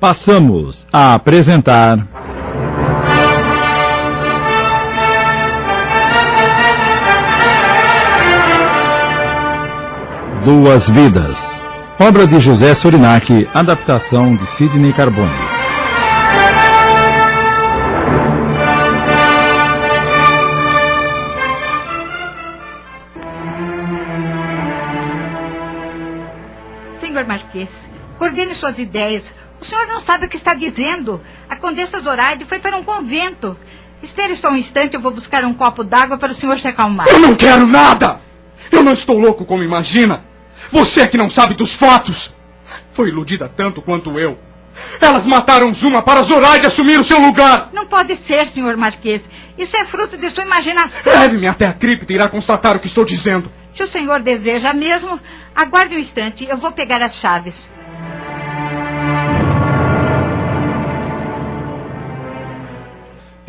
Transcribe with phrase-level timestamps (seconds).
[0.00, 1.98] Passamos a apresentar.
[10.42, 11.36] Duas Vidas.
[11.98, 15.28] Obra de José Sorinac, adaptação de Sidney Carbone.
[26.98, 27.68] Senhor Marquês,
[28.16, 29.34] coordene suas ideias.
[29.60, 31.20] O senhor não sabe o que está dizendo.
[31.48, 33.56] A Condessa Zoraide foi para um convento.
[34.02, 37.06] Espere só um instante, eu vou buscar um copo d'água para o senhor se acalmar.
[37.08, 38.20] Eu não quero nada!
[38.72, 40.24] Eu não estou louco como imagina!
[40.70, 42.34] Você é que não sabe dos fatos!
[42.92, 44.38] Foi iludida tanto quanto eu.
[45.00, 47.68] Elas mataram Zuma para Zoraide assumir o seu lugar!
[47.74, 49.22] Não pode ser, senhor Marquês.
[49.58, 51.12] Isso é fruto de sua imaginação.
[51.12, 53.52] Leve-me até a cripta e irá constatar o que estou dizendo.
[53.70, 55.20] Se o senhor deseja mesmo,
[55.54, 57.70] aguarde um instante, eu vou pegar as chaves.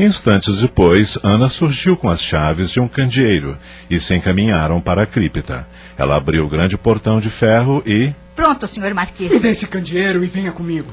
[0.02, 3.56] Instantes depois, Ana surgiu com as chaves de um candeeiro
[3.88, 5.68] e se encaminharam para a cripta.
[5.96, 8.12] Ela abriu o grande portão de ferro e.
[8.36, 9.30] Pronto, senhor Marquês.
[9.30, 10.92] Me dê esse candeeiro e venha comigo.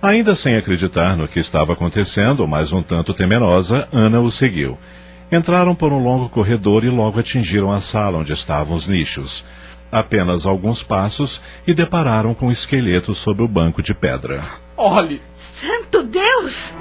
[0.00, 4.78] Ainda sem acreditar no que estava acontecendo, mas um tanto temerosa, Ana o seguiu.
[5.32, 9.44] Entraram por um longo corredor e logo atingiram a sala onde estavam os nichos.
[9.90, 14.44] Apenas alguns passos e depararam com o esqueleto sobre o banco de pedra.
[14.76, 15.20] Olhe!
[15.34, 16.72] Santo Deus!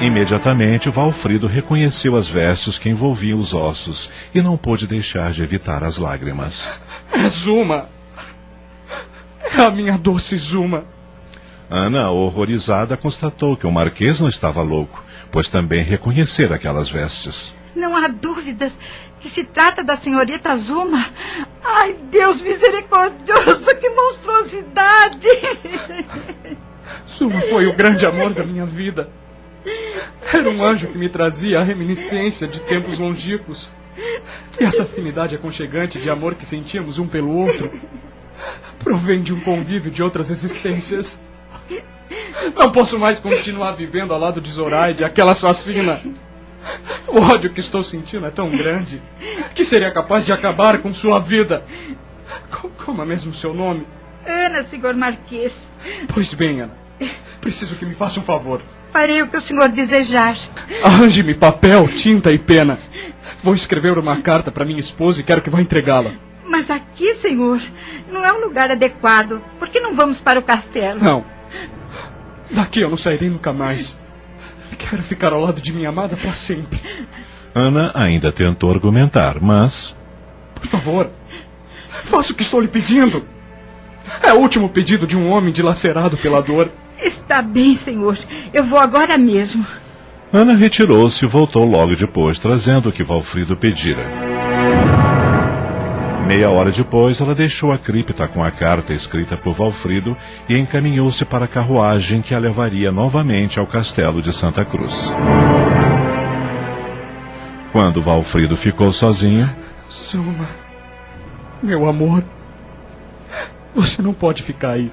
[0.00, 5.84] Imediatamente, Valfrido reconheceu as vestes que envolviam os ossos e não pôde deixar de evitar
[5.84, 6.80] as lágrimas.
[7.12, 7.86] É Zuma!
[9.42, 10.84] É a minha doce Zuma!
[11.68, 17.54] Ana, horrorizada, constatou que o marquês não estava louco, pois também reconhecera aquelas vestes.
[17.76, 18.76] Não há dúvidas
[19.20, 21.06] que se trata da senhorita Zuma.
[21.62, 25.28] Ai, Deus misericordioso, que monstruosidade!
[27.06, 29.10] Zuma foi o grande amor da minha vida.
[30.32, 33.72] Era um anjo que me trazia a reminiscência de tempos longínquos.
[34.58, 37.70] E essa afinidade aconchegante de amor que sentíamos um pelo outro
[38.78, 41.20] provém de um convívio de outras existências.
[42.58, 46.00] Não posso mais continuar vivendo ao lado de Zoraide, aquela assassina.
[47.08, 49.02] O ódio que estou sentindo é tão grande
[49.54, 51.64] que seria capaz de acabar com sua vida.
[52.84, 53.86] Como é mesmo seu nome?
[54.26, 55.54] Ana, senhor Marquês.
[56.12, 56.74] Pois bem, Ana.
[57.40, 58.62] Preciso que me faça um favor.
[58.92, 60.36] Farei o que o senhor desejar.
[60.82, 62.78] Arranje-me papel, tinta e pena.
[63.42, 66.12] Vou escrever uma carta para minha esposa e quero que vá entregá-la.
[66.44, 67.60] Mas aqui, senhor,
[68.10, 69.40] não é um lugar adequado.
[69.58, 71.00] Por que não vamos para o castelo?
[71.00, 71.24] Não.
[72.50, 73.98] Daqui eu não sairei nunca mais.
[74.76, 76.80] Quero ficar ao lado de minha amada para sempre.
[77.54, 79.96] Ana ainda tentou argumentar, mas.
[80.54, 81.10] Por favor,
[82.06, 83.24] faça o que estou lhe pedindo.
[84.22, 86.70] É o último pedido de um homem dilacerado pela dor.
[87.02, 88.18] Está bem, senhor.
[88.52, 89.64] Eu vou agora mesmo.
[90.32, 94.30] Ana retirou-se e voltou logo depois, trazendo o que Valfrido pedira.
[96.26, 100.16] Meia hora depois, ela deixou a cripta com a carta escrita por Valfrido
[100.48, 105.12] e encaminhou-se para a carruagem que a levaria novamente ao castelo de Santa Cruz.
[107.72, 109.50] Quando Valfrido ficou sozinho.
[109.88, 110.48] Suma,
[111.60, 112.22] meu amor,
[113.74, 114.92] você não pode ficar aí.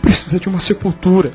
[0.00, 1.32] Precisa de uma sepultura.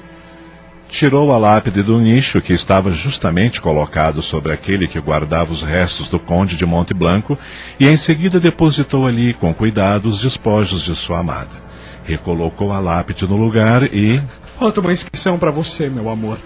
[0.90, 6.10] Tirou a lápide do nicho que estava justamente colocado sobre aquele que guardava os restos
[6.10, 7.38] do conde de Monte Blanco
[7.78, 11.68] e em seguida depositou ali com cuidado os despojos de sua amada.
[12.06, 14.22] Recolocou a lápide no lugar e.
[14.58, 16.40] Falta uma inscrição para você, meu amor.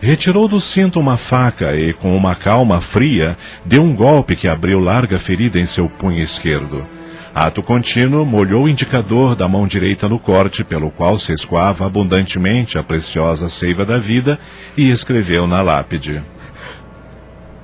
[0.00, 3.36] Retirou do cinto uma faca e, com uma calma fria,
[3.66, 6.86] deu um golpe que abriu larga ferida em seu punho esquerdo.
[7.34, 12.76] Ato contínuo, molhou o indicador da mão direita no corte, pelo qual se escoava abundantemente
[12.76, 14.38] a preciosa seiva da vida,
[14.76, 16.20] e escreveu na lápide: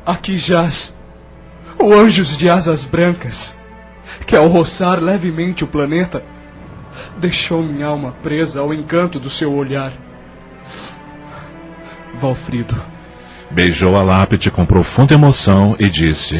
[0.04, 0.96] Aqui jaz
[1.80, 3.58] o Anjos de Asas Brancas,
[4.24, 6.22] que ao roçar levemente o planeta,
[7.18, 9.92] deixou minha alma presa ao encanto do seu olhar.
[12.14, 12.80] Valfrido.
[13.50, 16.36] Beijou a lápide com profunda emoção e disse: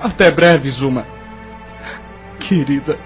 [0.00, 1.14] Até breve, Zuma
[2.48, 2.98] querida.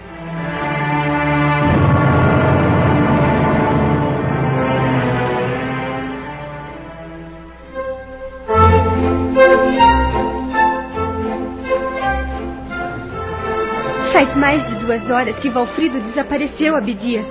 [14.12, 17.26] Faz mais de duas horas que Valfrido desapareceu, Abdias.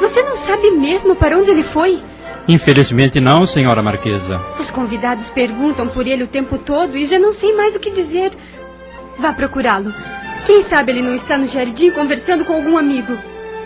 [0.00, 2.02] Você não sabe mesmo para onde ele foi?
[2.48, 4.40] Infelizmente não, senhora Marquesa.
[4.58, 7.90] Os convidados perguntam por ele o tempo todo e já não sei mais o que
[7.90, 8.32] dizer.
[9.18, 9.92] Vá procurá-lo.
[10.46, 13.18] Quem sabe ele não está no jardim conversando com algum amigo.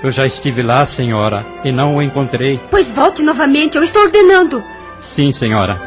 [0.02, 2.58] Eu já estive lá, senhora, e não o encontrei.
[2.70, 4.64] Pois volte novamente, eu estou ordenando.
[5.00, 5.78] Sim, senhora.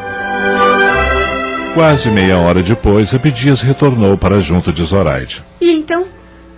[1.73, 5.43] Quase meia hora depois, Abdias retornou para junto de Zoraide.
[5.59, 6.05] E então?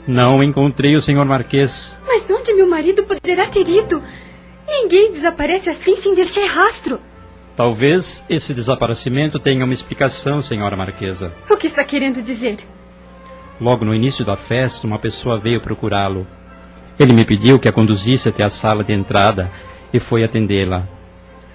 [0.06, 1.98] Não encontrei o senhor Marquês.
[2.06, 4.04] Mas onde meu marido poderá ter ido?
[4.68, 7.00] Ninguém desaparece assim sem deixar rastro.
[7.56, 11.31] Talvez esse desaparecimento tenha uma explicação, senhora Marquesa.
[11.50, 12.58] O que está querendo dizer?
[13.60, 16.28] Logo no início da festa, uma pessoa veio procurá-lo.
[17.00, 19.52] Ele me pediu que a conduzisse até a sala de entrada
[19.94, 20.84] e foi atendê-la.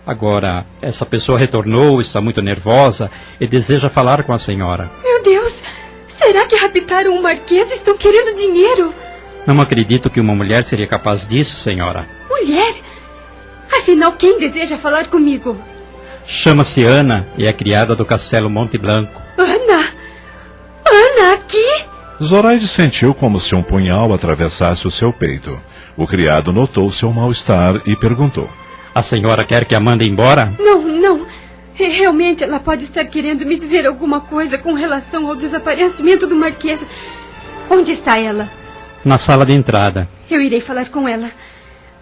[0.07, 3.11] Agora, essa pessoa retornou, está muito nervosa
[3.41, 4.91] e deseja falar com a senhora.
[5.03, 5.63] Meu Deus!
[6.07, 8.95] Será que raptaram o Marquês e estão querendo dinheiro?
[9.47, 12.09] Não acredito que uma mulher seria capaz disso, senhora.
[12.29, 12.75] Mulher?
[13.73, 15.57] Afinal, quem deseja falar comigo?
[16.27, 19.21] Chama-se Ana e é criada do Castelo Monte Blanco.
[19.39, 19.90] Ana!
[22.23, 25.59] Zoraide sentiu como se um punhal atravessasse o seu peito.
[25.97, 28.49] O criado notou seu mal-estar e perguntou:
[28.95, 30.53] A senhora quer que a mande embora?
[30.59, 31.27] Não, não.
[31.75, 36.85] Realmente ela pode estar querendo me dizer alguma coisa com relação ao desaparecimento do Marquês.
[37.71, 38.51] Onde está ela?
[39.03, 40.07] Na sala de entrada.
[40.31, 41.31] Eu irei falar com ela.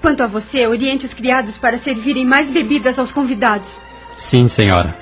[0.00, 3.80] Quanto a você, oriente os criados para servirem mais bebidas aos convidados.
[4.16, 4.96] Sim, senhora.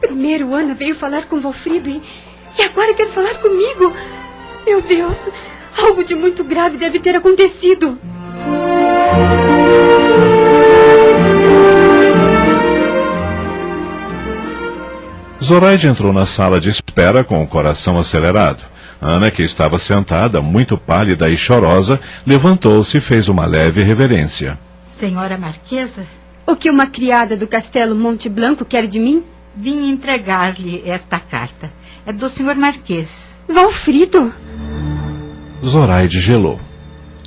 [0.00, 2.02] Primeiro Ana veio falar com Valfrido e,
[2.58, 3.92] e agora quer falar comigo.
[4.64, 5.18] Meu Deus,
[5.76, 7.98] algo de muito grave deve ter acontecido.
[15.42, 18.64] Zoraide entrou na sala de espera com o coração acelerado.
[19.00, 24.58] Ana, que estava sentada, muito pálida e chorosa, levantou-se e fez uma leve reverência.
[24.82, 26.06] Senhora Marquesa,
[26.46, 29.24] O que uma criada do castelo Monte Blanco quer de mim?
[29.56, 31.72] Vim entregar-lhe esta carta.
[32.06, 33.08] É do senhor Marquês.
[33.48, 34.32] Valfrido?
[35.64, 36.60] Zoraide gelou.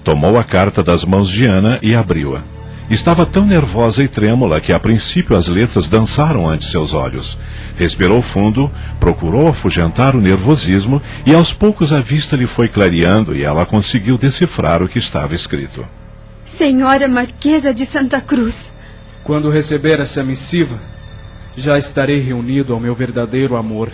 [0.03, 2.43] Tomou a carta das mãos de Ana e abriu-a.
[2.89, 7.37] Estava tão nervosa e trêmula que a princípio as letras dançaram ante seus olhos.
[7.77, 13.43] Respirou fundo, procurou afugentar o nervosismo e aos poucos a vista lhe foi clareando e
[13.43, 15.85] ela conseguiu decifrar o que estava escrito.
[16.45, 18.73] Senhora Marquesa de Santa Cruz.
[19.23, 20.79] Quando receber essa missiva,
[21.59, 23.91] já estarei reunido ao meu verdadeiro amor,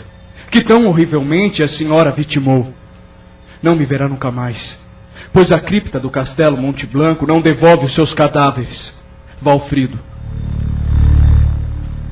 [0.49, 2.73] que tão horrivelmente a senhora vitimou.
[3.61, 4.87] Não me verá nunca mais,
[5.33, 9.03] pois a cripta do castelo Monte Blanco não devolve os seus cadáveres.
[9.41, 9.99] Valfrido.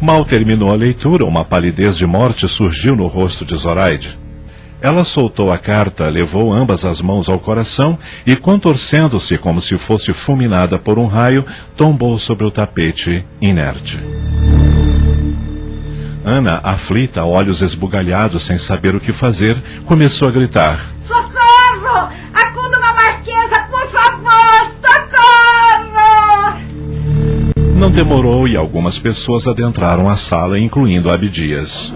[0.02, 4.20] Mal terminou a leitura, uma palidez de morte surgiu no rosto de Zoraide.
[4.82, 7.98] Ela soltou a carta, levou ambas as mãos ao coração
[8.28, 11.46] e, contorcendo-se como se fosse fulminada por um raio,
[11.78, 14.04] tombou sobre o tapete, inerte.
[16.24, 20.86] Ana, aflita, olhos esbugalhados, sem saber o que fazer, começou a gritar.
[21.02, 22.10] Socorro!
[22.34, 24.66] Acuda uma marquesa, por favor!
[24.82, 26.60] Socorro!
[27.76, 31.94] Não demorou e algumas pessoas adentraram a sala, incluindo Abdias.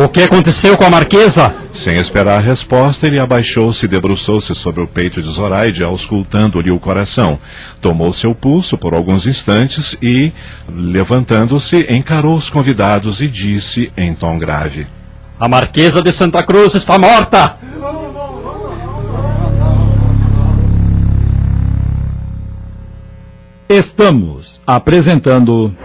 [0.00, 1.52] O que aconteceu com a marquesa?
[1.72, 6.78] Sem esperar a resposta, ele abaixou-se e debruçou-se sobre o peito de Zoraide, auscultando-lhe o
[6.78, 7.36] coração.
[7.80, 10.32] Tomou seu pulso por alguns instantes e,
[10.68, 14.86] levantando-se, encarou os convidados e disse em tom grave:
[15.36, 17.58] A marquesa de Santa Cruz está morta!
[23.68, 25.76] Estamos apresentando.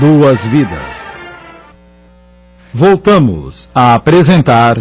[0.00, 1.18] Duas Vidas.
[2.72, 4.76] Voltamos a apresentar.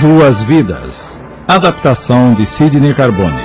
[0.00, 1.22] Duas Vidas.
[1.46, 3.42] Adaptação de Sidney Carbone.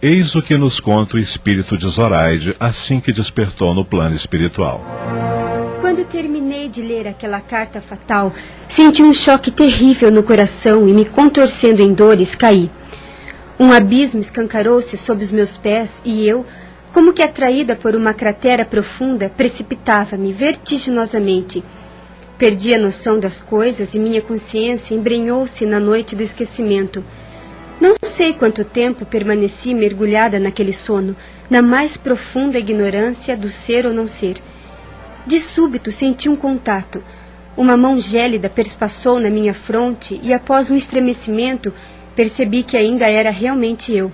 [0.00, 4.80] Eis o que nos conta o espírito de Zoraide assim que despertou no plano espiritual.
[5.80, 8.32] Quando terminei de ler aquela carta fatal,
[8.68, 12.70] senti um choque terrível no coração e, me contorcendo em dores, caí.
[13.60, 16.44] Um abismo escancarou-se sob os meus pés e eu,
[16.92, 21.62] como que atraída por uma cratera profunda, precipitava-me vertiginosamente.
[22.38, 27.04] Perdi a noção das coisas e minha consciência embrenhou-se na noite do esquecimento.
[27.80, 31.14] Não sei quanto tempo permaneci mergulhada naquele sono,
[31.50, 34.36] na mais profunda ignorância do ser ou não ser.
[35.26, 37.02] De súbito senti um contato.
[37.56, 41.72] Uma mão gélida perspassou na minha fronte e, após um estremecimento,
[42.14, 44.12] percebi que ainda era realmente eu.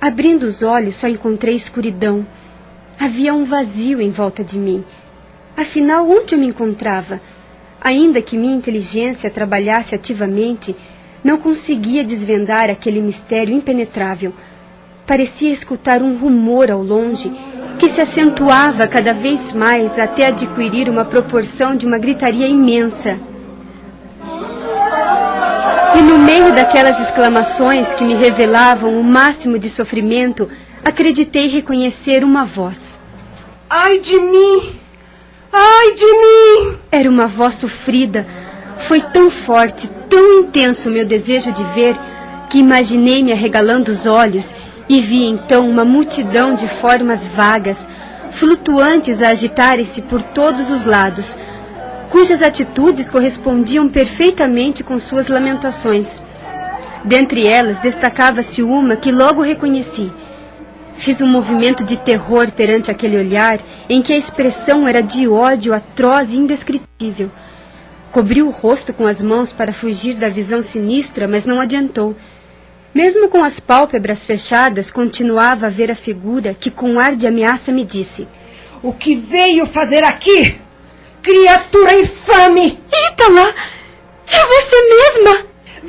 [0.00, 2.24] Abrindo os olhos, só encontrei escuridão.
[3.00, 4.84] Havia um vazio em volta de mim.
[5.56, 7.20] Afinal, onde eu me encontrava?
[7.80, 10.76] Ainda que minha inteligência trabalhasse ativamente,
[11.24, 14.32] não conseguia desvendar aquele mistério impenetrável.
[15.06, 17.30] Parecia escutar um rumor ao longe
[17.78, 23.18] que se acentuava cada vez mais até adquirir uma proporção de uma gritaria imensa.
[25.98, 30.48] E no meio daquelas exclamações que me revelavam o máximo de sofrimento,
[30.84, 33.00] acreditei reconhecer uma voz.
[33.68, 34.76] Ai de mim!
[35.52, 36.78] Ai de mim!
[36.90, 38.26] Era uma voz sofrida.
[38.88, 41.94] Foi tão forte, tão intenso o meu desejo de ver,
[42.48, 44.54] que imaginei-me arregalando os olhos
[44.92, 47.88] e vi então uma multidão de formas vagas,
[48.32, 51.34] flutuantes a agitarem-se por todos os lados,
[52.10, 56.22] cujas atitudes correspondiam perfeitamente com suas lamentações.
[57.06, 60.12] Dentre elas destacava-se uma que logo reconheci.
[60.96, 65.72] Fiz um movimento de terror perante aquele olhar em que a expressão era de ódio
[65.72, 67.30] atroz e indescritível.
[68.10, 72.14] Cobri o rosto com as mãos para fugir da visão sinistra, mas não adiantou.
[72.94, 77.72] Mesmo com as pálpebras fechadas, continuava a ver a figura que, com ar de ameaça,
[77.72, 78.28] me disse:
[78.82, 80.60] O que veio fazer aqui?
[81.22, 82.78] Criatura infame!
[83.10, 83.54] Ítala!
[84.30, 85.46] É você mesma!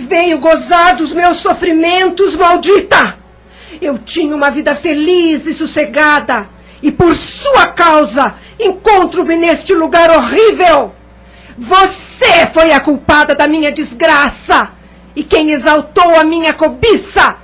[0.08, 3.18] Venho gozar dos meus sofrimentos, maldita!
[3.82, 6.48] Eu tinha uma vida feliz e sossegada,
[6.82, 10.96] e por sua causa encontro-me neste lugar horrível!
[11.58, 14.83] Você foi a culpada da minha desgraça!
[15.16, 17.38] E quem exaltou a minha cobiça,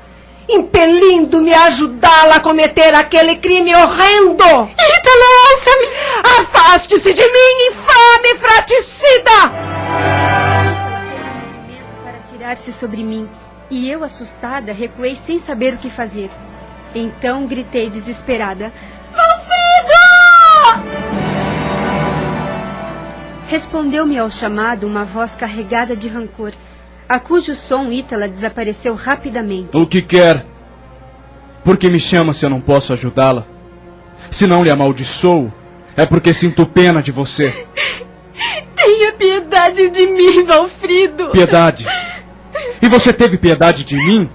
[0.47, 4.43] impelindo-me a ajudá-la a cometer aquele crime horrendo.
[4.43, 5.88] Ítalo, ouça-me!
[6.39, 9.69] Afaste-se de mim, infame fraticida!
[12.03, 13.29] para tirar-se sobre mim,
[13.69, 16.29] e eu, assustada, recuei sem saber o que fazer.
[16.95, 18.73] Então gritei desesperada:
[19.11, 19.99] Valfrido!
[23.47, 26.51] Respondeu-me ao chamado uma voz carregada de rancor
[27.10, 29.75] a cujo som Ítala desapareceu rapidamente.
[29.75, 30.46] O que quer?
[31.63, 33.46] Por que me chama se eu não posso ajudá-la?
[34.30, 35.51] Se não lhe amaldiçoo,
[35.98, 37.50] é porque sinto pena de você.
[38.75, 41.32] Tenha piedade de mim, Valfrido.
[41.32, 41.86] Piedade?
[42.82, 44.30] E você teve piedade de mim?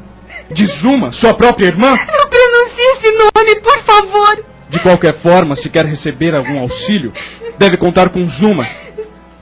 [0.50, 1.90] De Zuma, sua própria irmã?
[1.90, 4.45] Não pronuncie esse nome, por favor.
[4.69, 7.12] De qualquer forma, se quer receber algum auxílio,
[7.57, 8.66] deve contar com Zuma.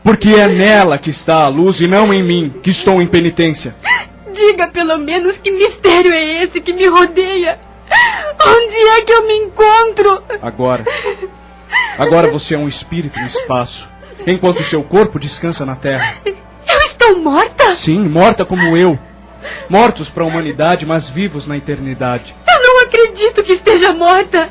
[0.03, 3.77] Porque é nela que está a luz e não em mim, que estou em penitência.
[4.33, 7.61] Diga pelo menos que mistério é esse que me rodeia.
[8.45, 10.23] Onde é que eu me encontro?
[10.41, 10.85] Agora.
[11.99, 13.89] Agora você é um espírito no espaço,
[14.27, 16.17] enquanto seu corpo descansa na terra.
[16.25, 17.75] Eu estou morta?
[17.77, 18.99] Sim, morta como eu.
[19.69, 22.35] Mortos para a humanidade, mas vivos na eternidade.
[22.49, 24.51] Eu não acredito que esteja morta.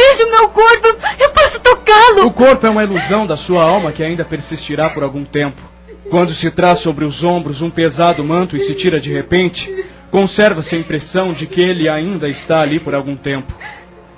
[0.00, 0.88] Vejo meu corpo,
[1.20, 2.26] eu posso tocá-lo.
[2.26, 5.60] O corpo é uma ilusão da sua alma que ainda persistirá por algum tempo.
[6.08, 10.74] Quando se traz sobre os ombros um pesado manto e se tira de repente, conserva-se
[10.74, 13.52] a impressão de que ele ainda está ali por algum tempo.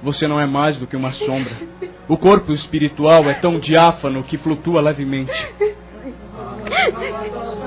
[0.02, 1.52] Você não é mais do que uma sombra.
[2.08, 5.52] O corpo espiritual é tão diáfano que flutua levemente.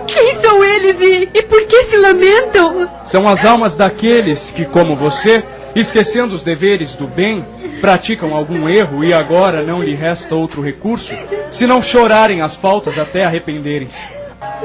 [0.07, 2.89] Quem são eles e, e por que se lamentam?
[3.03, 5.43] São as almas daqueles que, como você,
[5.75, 7.45] esquecendo os deveres do bem,
[7.81, 11.13] praticam algum erro e agora não lhe resta outro recurso,
[11.51, 14.07] se não chorarem as faltas até arrependerem-se.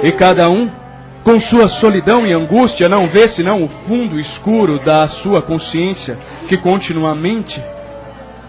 [0.03, 0.71] E cada um,
[1.25, 6.17] com sua solidão e angústia, não vê senão o fundo escuro da sua consciência,
[6.49, 7.63] que continuamente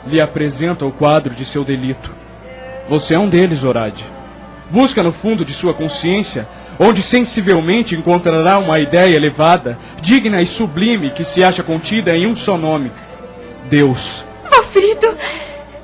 [0.05, 2.15] lhe apresenta o quadro de seu delito.
[2.87, 4.20] Você é um deles, Orade.
[4.71, 6.47] Busca no fundo de sua consciência
[6.79, 12.35] onde sensivelmente encontrará uma ideia elevada, digna e sublime que se acha contida em um
[12.35, 12.91] só nome:
[13.69, 14.25] Deus.
[14.51, 15.15] Alfredo,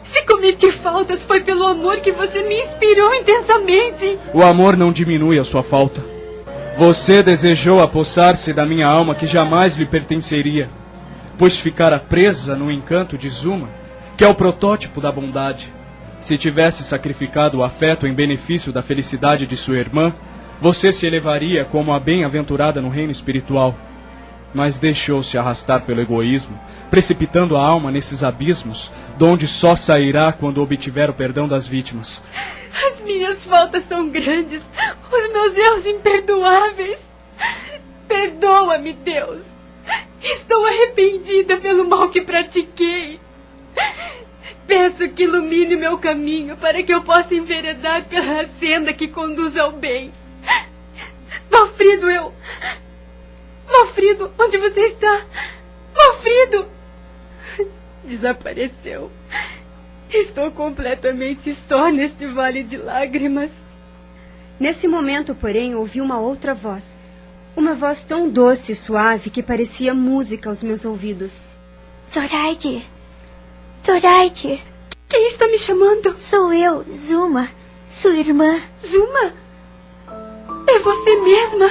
[0.03, 4.17] se cometi faltas foi pelo amor que você me inspirou intensamente.
[4.33, 6.03] O amor não diminui a sua falta.
[6.77, 10.69] Você desejou apossar-se da minha alma que jamais lhe pertenceria,
[11.37, 13.69] pois ficara presa no encanto de Zuma,
[14.15, 15.76] que é o protótipo da bondade.
[16.19, 20.13] Se tivesse sacrificado o afeto em benefício da felicidade de sua irmã,
[20.59, 23.75] você se elevaria como a bem-aventurada no reino espiritual.
[24.53, 26.59] Mas deixou-se arrastar pelo egoísmo,
[26.89, 32.23] precipitando a alma nesses abismos, donde só sairá quando obtiver o perdão das vítimas.
[32.87, 34.61] As minhas faltas são grandes,
[35.11, 36.99] os meus erros imperdoáveis.
[38.07, 39.45] Perdoa-me, Deus.
[40.21, 43.19] Estou arrependida pelo mal que pratiquei.
[44.67, 49.55] Peço que ilumine o meu caminho para que eu possa enveredar pela senda que conduz
[49.57, 50.11] ao bem.
[51.49, 52.33] Valfrido, eu.
[53.65, 55.25] Valfrido, onde você está?
[55.95, 56.67] Valfrido!
[58.03, 59.09] Desapareceu.
[60.09, 63.51] Estou completamente só neste vale de lágrimas.
[64.59, 66.83] Nesse momento, porém, ouvi uma outra voz.
[67.55, 71.43] Uma voz tão doce e suave que parecia música aos meus ouvidos.
[72.09, 72.96] Zoraide.
[73.87, 74.61] Zoraide.
[75.07, 76.13] Quem está me chamando?
[76.17, 77.49] Sou eu, Zuma,
[77.85, 78.61] sua irmã.
[78.85, 79.33] Zuma?
[80.67, 81.69] É você mesma?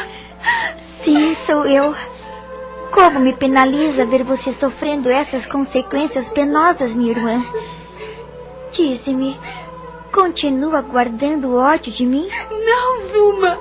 [1.04, 1.94] Sim, sou eu.
[2.90, 7.44] Como me penaliza ver você sofrendo essas consequências penosas, minha irmã.
[8.72, 9.38] Dize-me,
[10.10, 12.26] continua guardando ódio de mim?
[12.50, 13.58] Não, Zuma.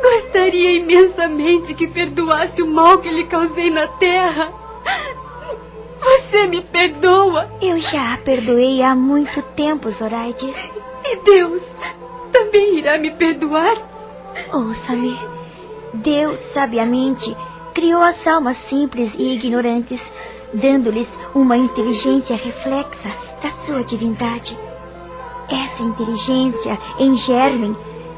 [0.00, 4.59] Gostaria imensamente que perdoasse o mal que lhe causei na terra.
[6.10, 7.48] Você me perdoa?
[7.62, 10.52] Eu já a perdoei há muito tempo, Zoraide.
[11.04, 11.62] E Deus
[12.32, 13.76] também irá me perdoar?
[14.52, 15.16] Ouça-me.
[15.94, 17.36] Deus, sabiamente,
[17.72, 20.12] criou as almas simples e ignorantes,
[20.52, 23.08] dando-lhes uma inteligência reflexa
[23.40, 24.58] da sua divindade.
[25.48, 27.76] Essa inteligência, em germen,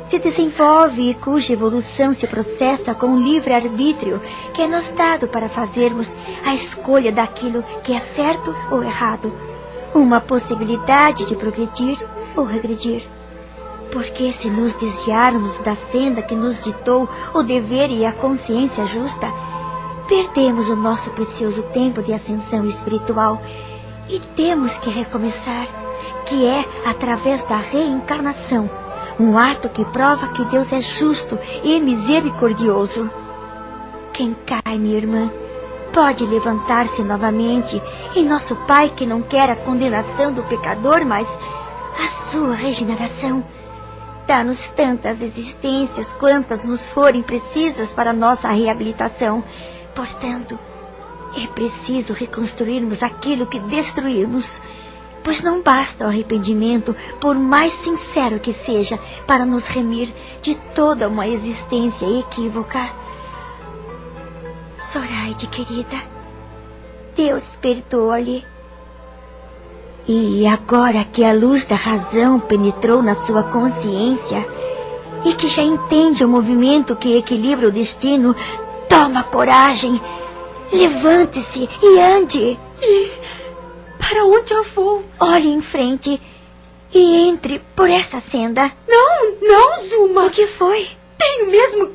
[0.08, 4.20] se desenvolve e cuja evolução se processa com o livre-arbítrio
[4.52, 9.32] que é nos dado para fazermos a escolha daquilo que é certo ou errado,
[9.94, 11.98] uma possibilidade de progredir
[12.36, 13.02] ou regredir.
[13.90, 19.30] Porque se nos desviarmos da senda que nos ditou o dever e a consciência justa,
[20.08, 23.40] perdemos o nosso precioso tempo de ascensão espiritual
[24.08, 25.66] e temos que recomeçar,
[26.26, 28.68] que é através da reencarnação,
[29.18, 33.10] um ato que prova que Deus é justo e misericordioso.
[34.12, 35.30] Quem cai, minha irmã,
[35.92, 37.80] pode levantar-se novamente,
[38.14, 41.28] e nosso Pai, que não quer a condenação do pecador, mas
[41.98, 43.44] a sua regeneração,
[44.26, 49.44] dá-nos tantas existências quantas nos forem precisas para nossa reabilitação.
[49.94, 50.58] Portanto,
[51.36, 54.60] é preciso reconstruirmos aquilo que destruímos,
[55.22, 61.08] pois não basta o arrependimento, por mais sincero que seja, para nos remir de toda
[61.08, 62.90] uma existência equívoca.
[64.92, 66.02] Zoraide, querida,
[67.14, 68.44] Deus perdoa-lhe.
[70.06, 74.44] E agora que a luz da razão penetrou na sua consciência
[75.24, 78.34] e que já entende o movimento que equilibra o destino,
[78.88, 80.00] toma coragem,
[80.72, 82.58] levante-se e ande.
[84.02, 85.04] E para onde eu vou?
[85.20, 86.20] Olhe em frente
[86.92, 88.70] e entre por essa senda.
[88.88, 90.26] Não, não, Zuma.
[90.26, 90.88] O que foi?
[91.18, 91.90] Tenho mesmo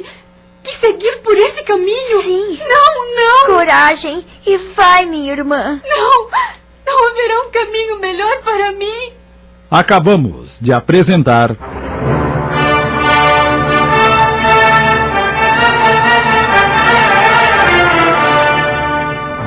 [0.63, 2.21] que seguir por esse caminho?
[2.21, 2.59] Sim.
[2.59, 3.55] Não, não.
[3.55, 5.81] Coragem e vai, minha irmã.
[5.85, 6.29] Não,
[6.85, 9.13] não haverá um caminho melhor para mim.
[9.69, 11.55] Acabamos de apresentar.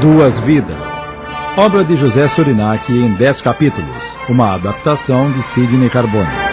[0.00, 0.89] Duas Vidas.
[1.56, 4.02] Obra de José Surinac em dez capítulos.
[4.28, 6.49] Uma adaptação de Sidney Carbone.